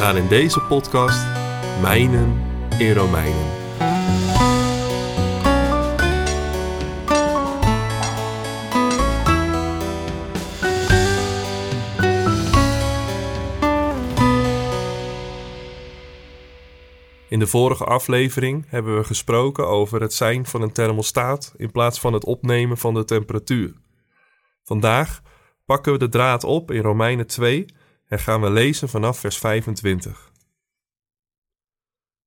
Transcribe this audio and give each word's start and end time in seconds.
Gaan 0.00 0.16
in 0.16 0.28
deze 0.28 0.60
podcast 0.60 1.26
mijnen 1.80 2.42
in 2.78 2.92
Romeinen. 2.92 3.58
In 17.28 17.38
de 17.38 17.46
vorige 17.46 17.84
aflevering 17.84 18.64
hebben 18.68 18.96
we 18.96 19.04
gesproken 19.04 19.68
over 19.68 20.00
het 20.00 20.12
zijn 20.12 20.46
van 20.46 20.62
een 20.62 20.72
thermostaat 20.72 21.54
in 21.56 21.70
plaats 21.70 22.00
van 22.00 22.12
het 22.12 22.24
opnemen 22.24 22.78
van 22.78 22.94
de 22.94 23.04
temperatuur. 23.04 23.74
Vandaag 24.62 25.20
pakken 25.64 25.92
we 25.92 25.98
de 25.98 26.08
draad 26.08 26.44
op 26.44 26.70
in 26.70 26.82
Romeinen 26.82 27.26
2 27.26 27.66
en 28.10 28.18
gaan 28.18 28.40
we 28.40 28.50
lezen 28.50 28.88
vanaf 28.88 29.18
vers 29.18 29.38
25. 29.38 30.32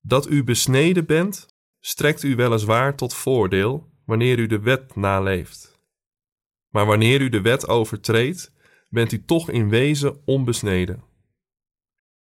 Dat 0.00 0.30
u 0.30 0.44
besneden 0.44 1.06
bent, 1.06 1.46
strekt 1.80 2.22
u 2.22 2.36
weliswaar 2.36 2.96
tot 2.96 3.14
voordeel 3.14 3.90
wanneer 4.04 4.38
u 4.38 4.46
de 4.46 4.60
wet 4.60 4.96
naleeft. 4.96 5.80
Maar 6.68 6.86
wanneer 6.86 7.20
u 7.20 7.28
de 7.28 7.40
wet 7.40 7.68
overtreedt, 7.68 8.52
bent 8.88 9.12
u 9.12 9.24
toch 9.24 9.50
in 9.50 9.68
wezen 9.68 10.20
onbesneden. 10.24 11.04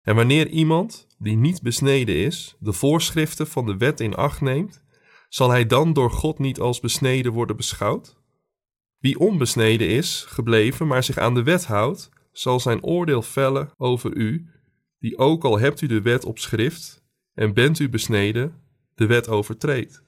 En 0.02 0.14
wanneer 0.14 0.48
iemand 0.48 1.06
die 1.18 1.36
niet 1.36 1.62
besneden 1.62 2.16
is, 2.16 2.56
de 2.58 2.72
voorschriften 2.72 3.46
van 3.46 3.66
de 3.66 3.76
wet 3.76 4.00
in 4.00 4.14
acht 4.14 4.40
neemt, 4.40 4.84
zal 5.28 5.50
hij 5.50 5.66
dan 5.66 5.92
door 5.92 6.10
God 6.10 6.38
niet 6.38 6.60
als 6.60 6.80
besneden 6.80 7.32
worden 7.32 7.56
beschouwd? 7.56 8.16
Wie 8.98 9.18
onbesneden 9.18 9.88
is, 9.88 10.24
gebleven, 10.28 10.86
maar 10.86 11.04
zich 11.04 11.18
aan 11.18 11.34
de 11.34 11.42
wet 11.42 11.64
houdt, 11.64 12.10
zal 12.32 12.60
zijn 12.60 12.82
oordeel 12.82 13.22
vellen 13.22 13.72
over 13.76 14.16
u, 14.16 14.50
die 14.98 15.18
ook 15.18 15.44
al 15.44 15.58
hebt 15.58 15.80
u 15.80 15.86
de 15.86 16.02
wet 16.02 16.24
op 16.24 16.38
schrift 16.38 17.04
en 17.34 17.54
bent 17.54 17.78
u 17.78 17.88
besneden, 17.88 18.62
de 18.94 19.06
wet 19.06 19.28
overtreedt. 19.28 20.04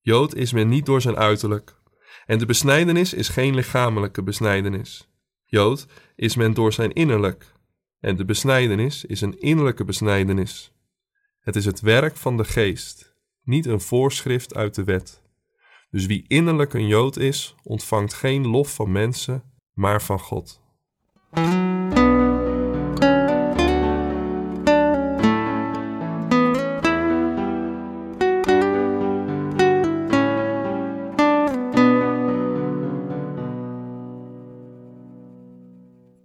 Jood 0.00 0.34
is 0.34 0.52
men 0.52 0.68
niet 0.68 0.86
door 0.86 1.00
zijn 1.00 1.16
uiterlijk, 1.16 1.80
en 2.26 2.38
de 2.38 2.46
besnijdenis 2.46 3.12
is 3.12 3.28
geen 3.28 3.54
lichamelijke 3.54 4.22
besnijdenis. 4.22 5.08
Jood 5.44 5.86
is 6.16 6.36
men 6.36 6.54
door 6.54 6.72
zijn 6.72 6.92
innerlijk, 6.92 7.52
en 8.00 8.16
de 8.16 8.24
besnijdenis 8.24 9.04
is 9.04 9.20
een 9.20 9.40
innerlijke 9.40 9.84
besnijdenis. 9.84 10.72
Het 11.40 11.56
is 11.56 11.64
het 11.64 11.80
werk 11.80 12.16
van 12.16 12.36
de 12.36 12.44
geest, 12.44 13.16
niet 13.42 13.66
een 13.66 13.80
voorschrift 13.80 14.54
uit 14.54 14.74
de 14.74 14.84
wet. 14.84 15.22
Dus 15.90 16.06
wie 16.06 16.24
innerlijk 16.28 16.74
een 16.74 16.86
Jood 16.86 17.16
is, 17.16 17.54
ontvangt 17.62 18.14
geen 18.14 18.46
lof 18.46 18.74
van 18.74 18.92
mensen, 18.92 19.52
maar 19.72 20.02
van 20.02 20.18
God. 20.18 20.61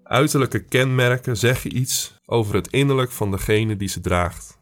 Uiterlijke 0.03 0.59
kenmerken 0.63 1.37
zeggen 1.37 1.77
iets 1.77 2.15
over 2.25 2.55
het 2.55 2.67
innerlijk 2.67 3.11
van 3.11 3.31
degene 3.31 3.77
die 3.77 3.87
ze 3.87 4.01
draagt. 4.01 4.59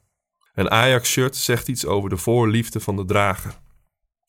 Een 0.53 0.71
Ajax-shirt 0.71 1.35
zegt 1.35 1.67
iets 1.67 1.85
over 1.85 2.09
de 2.09 2.17
voorliefde 2.17 2.79
van 2.79 2.95
de 2.95 3.05
drager. 3.05 3.59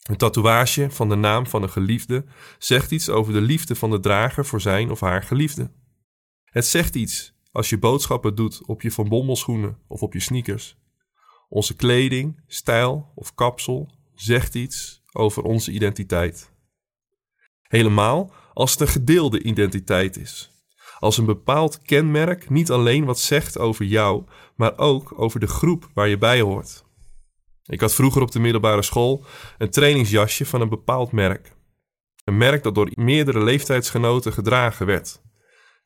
Een 0.03 0.17
tatoeage 0.17 0.91
van 0.91 1.09
de 1.09 1.15
naam 1.15 1.47
van 1.47 1.63
een 1.63 1.71
geliefde 1.71 2.25
zegt 2.59 2.91
iets 2.91 3.09
over 3.09 3.33
de 3.33 3.41
liefde 3.41 3.75
van 3.75 3.91
de 3.91 4.01
drager 4.01 4.47
voor 4.47 4.61
zijn 4.61 4.91
of 4.91 5.01
haar 5.01 5.23
geliefde. 5.23 5.71
Het 6.57 6.67
zegt 6.67 6.95
iets 6.95 7.35
als 7.53 7.69
je 7.69 7.79
boodschappen 7.79 8.35
doet 8.35 8.67
op 8.67 8.83
je 8.83 8.93
van 8.93 9.09
bommelschoenen 9.09 9.79
of 9.87 10.03
op 10.03 10.13
je 10.13 10.21
sneakers. 10.21 10.77
Onze 11.49 11.77
kleding, 11.77 12.41
stijl 12.47 13.13
of 13.15 13.35
kapsel 13.35 13.91
zegt 14.15 14.55
iets 14.55 15.03
over 15.13 15.43
onze 15.43 15.71
identiteit. 15.71 16.51
Helemaal 17.63 18.33
als 18.53 18.71
het 18.71 18.81
een 18.81 18.89
gedeelde 18.89 19.43
identiteit 19.43 20.17
is 20.17 20.51
als 20.99 21.19
een 21.19 21.25
bepaald 21.25 21.83
kenmerk 21.83 22.51
niet 22.51 22.71
alleen 22.71 23.05
wat 23.05 23.19
zegt 23.19 23.59
over 23.59 23.85
jou, 23.85 24.25
maar 24.55 24.79
ook 24.79 25.21
over 25.21 25.41
de 25.41 25.47
groep 25.47 25.91
waar 25.95 26.09
je 26.09 26.19
bij 26.19 26.41
hoort. 26.41 26.85
Ik 27.65 27.81
had 27.81 27.95
vroeger 27.95 28.23
op 28.23 28.31
de 28.31 28.39
middelbare 28.39 28.83
school 28.83 29.25
een 29.59 29.71
trainingsjasje 29.71 30.47
van 30.47 30.61
een 30.61 30.69
bepaald 30.69 31.13
merk. 31.13 31.53
Een 32.25 32.37
merk 32.37 32.63
dat 32.63 32.75
door 32.75 32.91
meerdere 32.95 33.45
leeftijdsgenoten 33.45 34.33
gedragen 34.33 34.87
werd. 34.87 35.25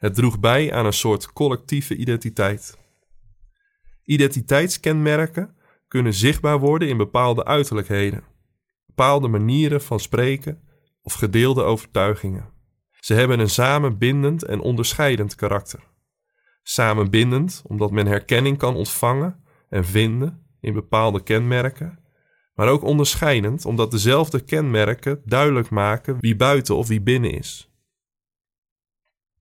Het 0.01 0.15
droeg 0.15 0.41
bij 0.41 0.73
aan 0.73 0.87
een 0.87 0.93
soort 0.93 1.33
collectieve 1.33 1.97
identiteit. 1.97 2.79
Identiteitskenmerken 4.05 5.55
kunnen 5.89 6.15
zichtbaar 6.15 6.59
worden 6.59 6.89
in 6.89 6.97
bepaalde 6.97 7.45
uiterlijkheden, 7.45 8.25
bepaalde 8.87 9.29
manieren 9.29 9.81
van 9.81 10.01
spreken 10.01 10.63
of 11.03 11.13
gedeelde 11.13 11.63
overtuigingen. 11.63 12.49
Ze 13.01 13.15
hebben 13.15 13.41
een 13.41 13.51
samenbindend 13.51 14.45
en 14.45 14.61
onderscheidend 14.61 15.35
karakter. 15.35 15.81
Samenbindend 16.63 17.63
omdat 17.67 17.91
men 17.91 18.07
herkenning 18.07 18.59
kan 18.59 18.75
ontvangen 18.75 19.45
en 19.69 19.85
vinden 19.85 20.47
in 20.61 20.73
bepaalde 20.73 21.23
kenmerken, 21.23 21.99
maar 22.55 22.69
ook 22.69 22.83
onderscheidend 22.83 23.65
omdat 23.65 23.91
dezelfde 23.91 24.41
kenmerken 24.41 25.23
duidelijk 25.25 25.71
maken 25.71 26.17
wie 26.21 26.37
buiten 26.37 26.77
of 26.77 26.89
wie 26.89 27.01
binnen 27.01 27.31
is. 27.31 27.70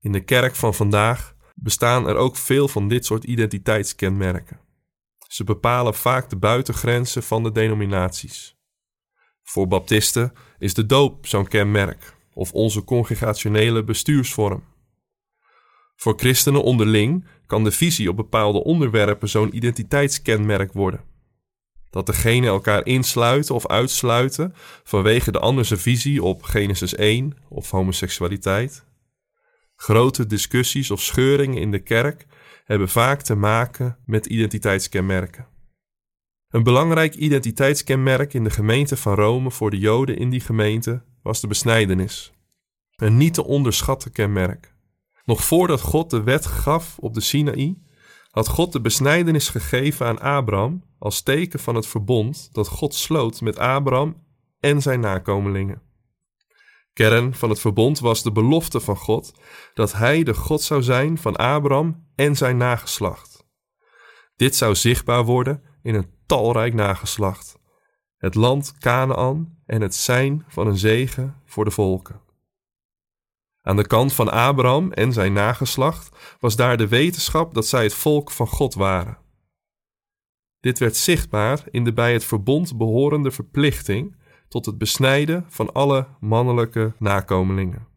In 0.01 0.11
de 0.11 0.23
kerk 0.23 0.55
van 0.55 0.73
vandaag 0.73 1.35
bestaan 1.55 2.07
er 2.07 2.15
ook 2.15 2.35
veel 2.35 2.67
van 2.67 2.87
dit 2.87 3.05
soort 3.05 3.23
identiteitskenmerken. 3.23 4.59
Ze 5.27 5.43
bepalen 5.43 5.93
vaak 5.93 6.29
de 6.29 6.37
buitengrenzen 6.37 7.23
van 7.23 7.43
de 7.43 7.51
denominaties. 7.51 8.57
Voor 9.43 9.67
baptisten 9.67 10.33
is 10.57 10.73
de 10.73 10.85
doop 10.85 11.27
zo'n 11.27 11.47
kenmerk 11.47 12.17
of 12.33 12.53
onze 12.53 12.83
congregationele 12.83 13.83
bestuursvorm. 13.83 14.63
Voor 15.95 16.13
christenen 16.17 16.63
onderling 16.63 17.25
kan 17.45 17.63
de 17.63 17.71
visie 17.71 18.09
op 18.09 18.15
bepaalde 18.15 18.63
onderwerpen 18.63 19.29
zo'n 19.29 19.55
identiteitskenmerk 19.55 20.73
worden. 20.73 21.03
Dat 21.89 22.05
degene 22.05 22.47
elkaar 22.47 22.85
insluiten 22.85 23.55
of 23.55 23.67
uitsluiten 23.67 24.53
vanwege 24.83 25.31
de 25.31 25.39
andere 25.39 25.77
visie 25.77 26.23
op 26.23 26.43
Genesis 26.43 26.95
1 26.95 27.37
of 27.49 27.71
homoseksualiteit. 27.71 28.87
Grote 29.81 30.25
discussies 30.25 30.91
of 30.91 31.01
scheuringen 31.01 31.61
in 31.61 31.71
de 31.71 31.79
kerk 31.79 32.25
hebben 32.63 32.89
vaak 32.89 33.21
te 33.21 33.35
maken 33.35 33.97
met 34.05 34.25
identiteitskenmerken. 34.25 35.47
Een 36.49 36.63
belangrijk 36.63 37.15
identiteitskenmerk 37.15 38.33
in 38.33 38.43
de 38.43 38.49
gemeente 38.49 38.97
van 38.97 39.13
Rome 39.13 39.51
voor 39.51 39.69
de 39.69 39.77
Joden 39.77 40.17
in 40.17 40.29
die 40.29 40.39
gemeente 40.39 41.03
was 41.21 41.41
de 41.41 41.47
besnijdenis. 41.47 42.33
Een 42.95 43.17
niet 43.17 43.33
te 43.33 43.43
onderschatten 43.43 44.11
kenmerk. 44.11 44.73
Nog 45.25 45.43
voordat 45.43 45.81
God 45.81 46.09
de 46.09 46.23
wet 46.23 46.45
gaf 46.45 46.97
op 46.99 47.13
de 47.13 47.21
Sinaï, 47.21 47.77
had 48.31 48.47
God 48.47 48.71
de 48.71 48.81
besnijdenis 48.81 49.49
gegeven 49.49 50.05
aan 50.05 50.19
Abraham 50.19 50.83
als 50.97 51.21
teken 51.21 51.59
van 51.59 51.75
het 51.75 51.87
verbond 51.87 52.49
dat 52.51 52.67
God 52.67 52.93
sloot 52.93 53.41
met 53.41 53.57
Abraham 53.57 54.23
en 54.59 54.81
zijn 54.81 54.99
nakomelingen. 54.99 55.81
Kern 56.93 57.33
van 57.33 57.49
het 57.49 57.59
verbond 57.59 57.99
was 57.99 58.23
de 58.23 58.31
belofte 58.31 58.79
van 58.79 58.97
God 58.97 59.33
dat 59.73 59.93
hij 59.93 60.23
de 60.23 60.33
God 60.33 60.61
zou 60.61 60.83
zijn 60.83 61.17
van 61.17 61.35
Abraham 61.35 62.07
en 62.15 62.35
zijn 62.35 62.57
nageslacht. 62.57 63.47
Dit 64.35 64.55
zou 64.55 64.75
zichtbaar 64.75 65.23
worden 65.23 65.63
in 65.81 65.95
een 65.95 66.11
talrijk 66.25 66.73
nageslacht, 66.73 67.59
het 68.17 68.35
land 68.35 68.77
Canaan 68.77 69.57
en 69.65 69.81
het 69.81 69.95
zijn 69.95 70.45
van 70.47 70.67
een 70.67 70.77
zegen 70.77 71.41
voor 71.45 71.65
de 71.65 71.71
volken. 71.71 72.21
Aan 73.61 73.75
de 73.75 73.87
kant 73.87 74.13
van 74.13 74.31
Abraham 74.31 74.91
en 74.91 75.13
zijn 75.13 75.33
nageslacht 75.33 76.37
was 76.39 76.55
daar 76.55 76.77
de 76.77 76.87
wetenschap 76.87 77.53
dat 77.53 77.67
zij 77.67 77.83
het 77.83 77.93
volk 77.93 78.31
van 78.31 78.47
God 78.47 78.73
waren. 78.73 79.17
Dit 80.59 80.79
werd 80.79 80.95
zichtbaar 80.95 81.63
in 81.71 81.83
de 81.83 81.93
bij 81.93 82.13
het 82.13 82.23
verbond 82.23 82.77
behorende 82.77 83.31
verplichting 83.31 84.15
tot 84.49 84.65
het 84.65 84.77
besnijden 84.77 85.45
van 85.47 85.73
alle 85.73 86.07
mannelijke 86.19 86.93
nakomelingen. 86.99 87.87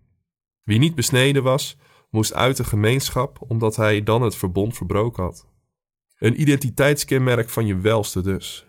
Wie 0.63 0.79
niet 0.79 0.95
besneden 0.95 1.43
was, 1.43 1.77
moest 2.11 2.35
uit 2.35 2.57
de 2.57 2.65
gemeenschap 2.65 3.39
omdat 3.49 3.77
hij 3.77 4.03
dan 4.03 4.23
het 4.23 4.37
verbond 4.37 4.77
verbroken 4.77 5.23
had. 5.23 5.47
Een 6.19 6.41
identiteitskenmerk 6.41 7.49
van 7.49 7.67
je 7.67 7.77
welste 7.77 8.21
dus. 8.21 8.67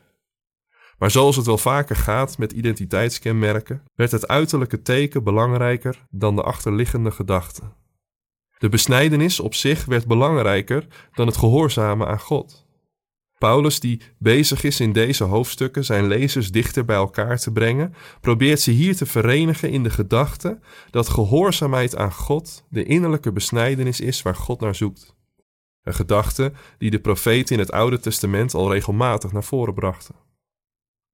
Maar 0.98 1.12
zoals 1.12 1.36
het 1.36 1.46
wel 1.46 1.58
vaker 1.58 1.96
gaat 1.96 2.38
met 2.38 2.52
identiteitskenmerken, 2.52 3.84
werd 3.96 4.12
het 4.12 4.28
uiterlijke 4.28 4.82
teken 4.82 5.24
belangrijker 5.24 6.06
dan 6.10 6.36
de 6.36 6.44
achterliggende 6.44 7.12
gedachte. 7.12 7.62
De 8.58 8.70
besnijdenis 8.70 9.40
op 9.40 9.54
zich 9.54 9.86
werd 9.86 10.08
belangrijker 10.08 10.88
dan 11.14 11.28
het 11.28 11.38
gehoorzamen 11.38 12.08
aan 12.08 12.20
God. 12.20 12.63
Paulus, 13.44 13.80
die 13.80 14.02
bezig 14.18 14.64
is 14.64 14.80
in 14.80 14.92
deze 14.92 15.24
hoofdstukken 15.24 15.86
zijn 15.86 16.08
lezers 16.08 16.52
dichter 16.52 16.86
bij 16.86 16.96
elkaar 16.96 17.38
te 17.38 17.52
brengen, 17.52 17.94
probeert 18.22 18.60
ze 18.60 18.72
hier 18.72 18.96
te 18.96 19.06
verenigen 19.06 19.70
in 19.70 19.84
de 19.84 19.90
gedachte 19.90 20.60
dat 20.90 21.10
gehoorzaamheid 21.10 21.96
aan 21.96 22.12
God 22.12 22.66
de 22.70 22.84
innerlijke 22.84 23.32
besnijdenis 23.32 24.00
is 24.00 24.22
waar 24.22 24.36
God 24.36 24.60
naar 24.60 24.76
zoekt. 24.76 25.16
Een 25.82 25.94
gedachte 25.94 26.54
die 26.78 26.90
de 26.92 27.00
profeten 27.00 27.56
in 27.56 27.62
het 27.62 27.72
Oude 27.72 28.00
Testament 28.00 28.54
al 28.54 28.72
regelmatig 28.72 29.32
naar 29.32 29.44
voren 29.44 29.74
brachten. 29.74 30.16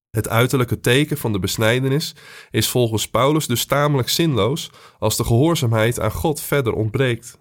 Het 0.10 0.30
uiterlijke 0.30 0.80
teken 0.80 1.18
van 1.18 1.32
de 1.32 1.40
besnijdenis 1.40 2.16
is 2.52 2.70
volgens 2.70 3.10
Paulus 3.10 3.48
dus 3.48 3.66
tamelijk 3.66 4.10
zinloos 4.10 4.72
als 5.00 5.18
de 5.18 5.24
gehoorzaamheid 5.24 6.00
aan 6.00 6.12
God 6.12 6.42
verder 6.42 6.74
ontbreekt. 6.74 7.40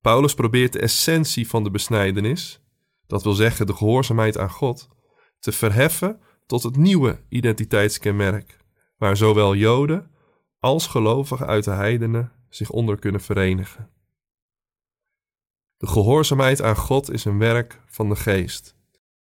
Paulus 0.00 0.34
probeert 0.34 0.72
de 0.72 0.80
essentie 0.80 1.48
van 1.48 1.64
de 1.64 1.70
besnijdenis, 1.70 2.60
dat 3.06 3.22
wil 3.22 3.32
zeggen 3.32 3.66
de 3.66 3.74
gehoorzaamheid 3.74 4.38
aan 4.38 4.50
God, 4.50 4.88
te 5.38 5.52
verheffen 5.52 6.20
tot 6.46 6.62
het 6.62 6.76
nieuwe 6.76 7.20
identiteitskenmerk, 7.28 8.56
waar 8.96 9.16
zowel 9.16 9.54
Joden 9.54 10.10
als 10.58 10.86
gelovigen 10.86 11.46
uit 11.46 11.64
de 11.64 11.70
heidenen 11.70 12.32
zich 12.48 12.70
onder 12.70 12.98
kunnen 12.98 13.20
verenigen. 13.20 13.90
De 15.76 15.86
gehoorzaamheid 15.86 16.62
aan 16.62 16.76
God 16.76 17.10
is 17.10 17.24
een 17.24 17.38
werk 17.38 17.80
van 17.86 18.08
de 18.08 18.16
geest. 18.16 18.76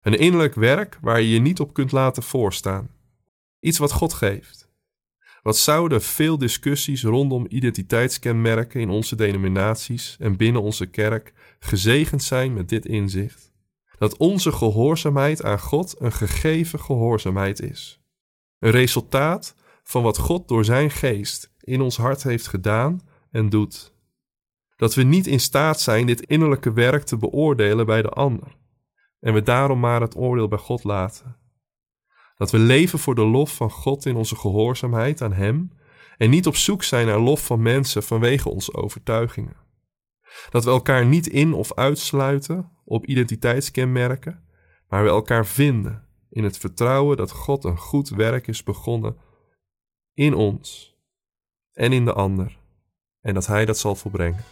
Een 0.01 0.17
innerlijk 0.17 0.55
werk 0.55 0.97
waar 1.01 1.21
je 1.21 1.29
je 1.29 1.39
niet 1.39 1.59
op 1.59 1.73
kunt 1.73 1.91
laten 1.91 2.23
voorstaan. 2.23 2.89
Iets 3.59 3.77
wat 3.77 3.91
God 3.91 4.13
geeft. 4.13 4.69
Wat 5.41 5.57
zouden 5.57 6.01
veel 6.01 6.37
discussies 6.37 7.03
rondom 7.03 7.45
identiteitskenmerken 7.49 8.81
in 8.81 8.89
onze 8.89 9.15
denominaties 9.15 10.15
en 10.19 10.37
binnen 10.37 10.61
onze 10.61 10.85
kerk 10.85 11.33
gezegend 11.59 12.23
zijn 12.23 12.53
met 12.53 12.69
dit 12.69 12.85
inzicht? 12.85 13.50
Dat 14.01 14.17
onze 14.17 14.51
gehoorzaamheid 14.51 15.43
aan 15.43 15.59
God 15.59 15.95
een 15.99 16.11
gegeven 16.11 16.79
gehoorzaamheid 16.79 17.59
is. 17.59 18.01
Een 18.59 18.71
resultaat 18.71 19.55
van 19.83 20.03
wat 20.03 20.17
God 20.17 20.47
door 20.47 20.65
Zijn 20.65 20.91
geest 20.91 21.53
in 21.59 21.81
ons 21.81 21.97
hart 21.97 22.23
heeft 22.23 22.47
gedaan 22.47 23.01
en 23.31 23.49
doet. 23.49 23.93
Dat 24.75 24.93
we 24.93 25.03
niet 25.03 25.27
in 25.27 25.39
staat 25.39 25.79
zijn 25.79 26.05
dit 26.05 26.21
innerlijke 26.21 26.73
werk 26.73 27.03
te 27.03 27.17
beoordelen 27.17 27.85
bij 27.85 28.01
de 28.01 28.09
ander 28.09 28.57
en 29.19 29.33
we 29.33 29.41
daarom 29.41 29.79
maar 29.79 30.01
het 30.01 30.15
oordeel 30.15 30.47
bij 30.47 30.59
God 30.59 30.83
laten. 30.83 31.37
Dat 32.35 32.51
we 32.51 32.57
leven 32.57 32.99
voor 32.99 33.15
de 33.15 33.25
lof 33.25 33.55
van 33.55 33.71
God 33.71 34.05
in 34.05 34.15
onze 34.15 34.35
gehoorzaamheid 34.35 35.21
aan 35.21 35.33
Hem 35.33 35.71
en 36.17 36.29
niet 36.29 36.47
op 36.47 36.55
zoek 36.55 36.83
zijn 36.83 37.07
naar 37.07 37.19
lof 37.19 37.45
van 37.45 37.61
mensen 37.61 38.03
vanwege 38.03 38.49
onze 38.49 38.73
overtuigingen. 38.73 39.55
Dat 40.49 40.63
we 40.63 40.69
elkaar 40.69 41.05
niet 41.05 41.27
in 41.27 41.53
of 41.53 41.73
uitsluiten 41.73 42.71
op 42.85 43.05
identiteitskenmerken, 43.05 44.43
maar 44.87 45.03
we 45.03 45.09
elkaar 45.09 45.45
vinden 45.45 46.07
in 46.29 46.43
het 46.43 46.57
vertrouwen 46.57 47.17
dat 47.17 47.31
God 47.31 47.63
een 47.63 47.77
goed 47.77 48.09
werk 48.09 48.47
is 48.47 48.63
begonnen 48.63 49.17
in 50.13 50.33
ons 50.33 50.95
en 51.73 51.91
in 51.91 52.05
de 52.05 52.13
ander 52.13 52.57
en 53.21 53.33
dat 53.33 53.47
Hij 53.47 53.65
dat 53.65 53.77
zal 53.77 53.95
volbrengen. 53.95 54.43